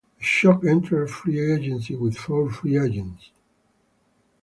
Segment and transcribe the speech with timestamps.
[0.17, 3.29] The Shock entered free agency with four free agents.